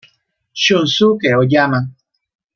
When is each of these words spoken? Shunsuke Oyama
Shunsuke 0.63 1.29
Oyama 1.39 1.79